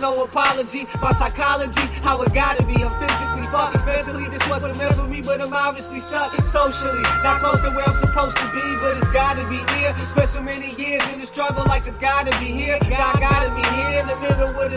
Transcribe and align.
no 0.00 0.24
apology. 0.24 0.86
My 1.02 1.10
psychology, 1.12 1.86
how 2.02 2.22
it 2.22 2.32
gotta 2.32 2.64
be. 2.64 2.74
I'm 2.82 2.92
physically 3.00 3.46
fucked. 3.50 3.84
Mentally, 3.86 4.25
wasn't 4.62 4.78
meant 4.78 4.94
for 4.96 5.06
me, 5.06 5.20
but 5.20 5.40
I'm 5.42 5.52
obviously 5.52 6.00
stuck. 6.00 6.32
Socially, 6.48 7.02
not 7.22 7.44
close 7.44 7.60
to 7.60 7.68
where 7.76 7.84
I'm 7.84 7.92
supposed 7.92 8.36
to 8.40 8.46
be, 8.56 8.64
but 8.80 8.96
it's 8.96 9.08
gotta 9.12 9.44
be 9.52 9.60
near. 9.76 9.92
Spent 10.08 10.28
so 10.28 10.40
many 10.40 10.72
years 10.80 11.04
in 11.12 11.20
the 11.20 11.26
struggle, 11.26 11.62
like 11.68 11.86
it's 11.86 11.98
gotta 11.98 12.32
be 12.40 12.46
here. 12.46 12.78
Gotta 12.88 13.15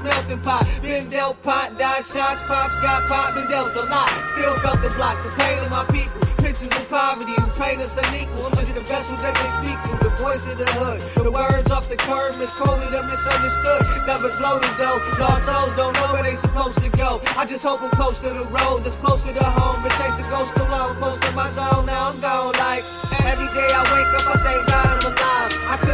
middle 0.00 0.22
with 0.22 0.24
his 0.24 0.38
melting 0.38 0.40
pot. 0.40 0.64
Been 0.80 1.08
dealt 1.10 1.42
pot, 1.42 1.76
died 1.78 2.04
shots, 2.04 2.40
pops 2.46 2.78
got 2.80 3.02
popped, 3.08 3.34
been 3.34 3.48
dealt 3.50 3.74
a 3.76 3.84
lot. 3.90 4.08
Still 4.32 4.54
felt 4.64 4.80
the 4.80 4.90
block, 4.96 5.20
the 5.22 5.30
pain 5.36 5.58
of 5.60 5.70
my 5.70 5.84
people. 5.92 6.20
Pictures 6.40 6.72
of 6.74 6.88
poverty 6.88 7.32
who 7.38 7.48
paint 7.54 7.78
us 7.82 7.96
unequal. 7.96 8.50
I'm 8.50 8.58
just 8.58 8.74
the 8.74 8.82
vessel 8.82 9.16
that 9.22 9.34
they 9.34 9.50
speak 9.62 9.78
to, 9.86 9.92
the 10.02 10.10
voice 10.18 10.44
of 10.50 10.58
the 10.58 10.66
hood. 10.74 11.00
The 11.14 11.30
words 11.30 11.70
off 11.70 11.88
the 11.88 11.96
curb, 11.96 12.38
misquoted 12.38 12.90
or 12.94 13.04
misunderstood. 13.04 13.82
Never 14.06 14.28
floated 14.40 14.74
though. 14.80 14.98
Lost 15.20 15.46
souls 15.46 15.72
don't 15.78 15.94
know 15.94 16.08
where 16.12 16.24
they 16.24 16.34
supposed 16.34 16.82
to 16.82 16.90
go. 16.98 17.22
I 17.38 17.46
just 17.46 17.62
hope 17.62 17.82
I'm 17.82 17.92
close 17.94 18.18
to 18.26 18.30
the 18.32 18.46
road 18.50 18.82
that's 18.82 18.96
closer 18.96 19.32
to 19.32 19.44
home. 19.44 19.82
But 19.82 19.92
chase 20.00 20.18
the 20.18 20.26
ghost 20.30 20.56
alone, 20.58 20.96
close 20.98 21.20
to 21.20 21.30
my 21.36 21.46
zone. 21.52 21.86
Now 21.86 22.10
I'm 22.10 22.18
gone. 22.18 22.54
Like 22.58 22.82
every 23.30 23.50
day 23.54 23.70
I 23.70 23.82
wake 23.94 24.10
up, 24.18 24.26
I 24.26 24.36
thank 24.42 24.62
God 24.66 24.86
I'm 24.88 25.02
alive. 25.06 25.52
I 25.72 25.76
could 25.78 25.91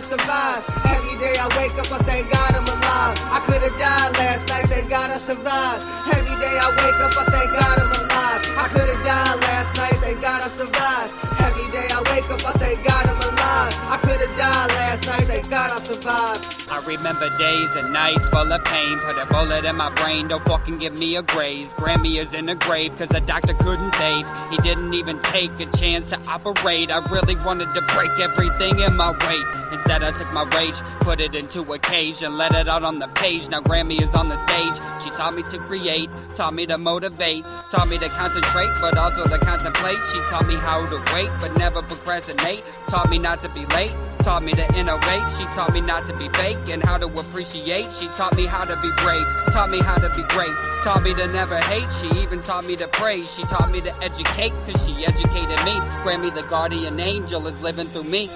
Survived. 0.00 0.64
Every 0.88 1.16
day 1.20 1.36
I 1.38 1.46
wake 1.60 1.76
up, 1.76 1.92
I 1.92 1.98
thank 2.08 2.30
God 2.32 2.54
I'm 2.56 2.64
alive. 2.64 3.16
I 3.36 3.40
could 3.44 3.62
have 3.62 3.76
died 3.78 4.16
last 4.16 4.48
night, 4.48 4.64
thank 4.66 4.88
God 4.90 5.10
I 5.10 5.18
survived. 5.18 5.84
Every 6.16 6.36
day 6.40 6.56
I 6.56 6.68
wake 6.80 7.00
up, 7.04 7.12
I 7.20 7.24
thank 7.28 7.50
God 7.52 7.76
I'm 7.78 7.92
alive. 7.92 8.40
I 8.58 8.66
could 8.72 8.88
have 8.88 9.04
died 9.04 9.38
last 9.44 9.76
night, 9.76 9.96
thank 10.00 10.22
God 10.22 10.40
I 10.42 10.48
survived. 10.48 11.14
Every 11.44 11.68
day 11.70 11.86
I 11.92 12.00
wake 12.16 12.30
up, 12.32 12.40
I 12.48 12.52
thank 12.58 12.80
God 12.84 13.04
I'm 13.06 13.20
alive. 13.20 13.74
I 13.92 13.98
could 14.02 14.20
have 14.24 14.36
died 14.40 14.70
last 14.80 15.06
night, 15.06 15.26
thank 15.28 15.50
God 15.50 15.70
I 15.70 15.78
survived. 15.78 16.49
I 16.80 16.86
remember 16.86 17.28
days 17.36 17.68
and 17.76 17.92
nights 17.92 18.24
full 18.26 18.50
of 18.50 18.64
pain. 18.64 18.98
Put 19.00 19.18
a 19.18 19.26
bullet 19.26 19.66
in 19.66 19.76
my 19.76 19.90
brain, 19.96 20.28
don't 20.28 20.42
fucking 20.48 20.78
give 20.78 20.98
me 20.98 21.16
a 21.16 21.22
graze. 21.22 21.66
Grammy 21.76 22.18
is 22.18 22.32
in 22.32 22.48
a 22.48 22.54
grave, 22.54 22.96
cause 22.96 23.08
the 23.08 23.20
doctor 23.20 23.52
couldn't 23.52 23.92
save. 23.96 24.26
He 24.48 24.56
didn't 24.58 24.94
even 24.94 25.20
take 25.20 25.52
a 25.60 25.66
chance 25.76 26.08
to 26.08 26.18
operate. 26.26 26.90
I 26.90 27.06
really 27.10 27.36
wanted 27.44 27.74
to 27.74 27.82
break 27.94 28.18
everything 28.18 28.80
in 28.80 28.96
my 28.96 29.10
way. 29.10 29.60
Instead, 29.72 30.02
I 30.02 30.10
took 30.12 30.32
my 30.32 30.44
rage, 30.56 30.74
put 31.00 31.20
it 31.20 31.34
into 31.34 31.60
a 31.70 31.78
cage, 31.78 32.22
and 32.22 32.38
let 32.38 32.54
it 32.54 32.66
out 32.66 32.82
on 32.82 32.98
the 32.98 33.08
page. 33.08 33.48
Now 33.50 33.60
Grammy 33.60 34.00
is 34.00 34.14
on 34.14 34.30
the 34.30 34.38
stage. 34.46 34.82
She 35.04 35.10
taught 35.10 35.34
me 35.34 35.42
to 35.50 35.58
create, 35.58 36.08
taught 36.34 36.54
me 36.54 36.66
to 36.66 36.78
motivate, 36.78 37.44
taught 37.70 37.88
me 37.88 37.98
to 37.98 38.08
concentrate, 38.08 38.70
but 38.80 38.96
also 38.96 39.28
to 39.28 39.38
contemplate. 39.38 39.98
She 40.12 40.18
taught 40.30 40.46
me 40.46 40.56
how 40.56 40.86
to 40.88 40.96
wait, 41.14 41.30
but 41.40 41.56
never 41.58 41.82
procrastinate. 41.82 42.64
Taught 42.88 43.10
me 43.10 43.18
not 43.18 43.38
to 43.38 43.48
be 43.50 43.66
late, 43.76 43.94
taught 44.22 44.42
me 44.42 44.52
to 44.52 44.66
innovate. 44.76 45.22
She 45.36 45.44
taught 45.46 45.72
me 45.72 45.80
not 45.80 46.06
to 46.06 46.16
be 46.16 46.28
fake 46.28 46.58
and 46.70 46.84
how 46.84 46.98
to 46.98 47.06
appreciate. 47.06 47.92
She 47.92 48.06
taught 48.08 48.36
me 48.36 48.46
how 48.46 48.64
to 48.64 48.76
be 48.80 48.90
brave, 49.02 49.26
taught 49.52 49.70
me 49.70 49.80
how 49.80 49.96
to 49.96 50.08
be 50.14 50.22
great, 50.28 50.54
taught 50.82 51.02
me 51.02 51.14
to 51.14 51.26
never 51.28 51.56
hate. 51.56 51.88
She 52.00 52.08
even 52.20 52.42
taught 52.42 52.66
me 52.66 52.76
to 52.76 52.88
praise. 52.88 53.32
She 53.32 53.42
taught 53.44 53.70
me 53.70 53.80
to 53.80 54.02
educate, 54.02 54.52
cause 54.64 54.80
she 54.86 55.04
educated 55.04 55.60
me. 55.64 55.74
Grammy, 56.02 56.34
the 56.34 56.46
guardian 56.48 57.00
angel, 57.00 57.46
is 57.46 57.60
living 57.62 57.86
through 57.86 58.04
me. 58.04 58.28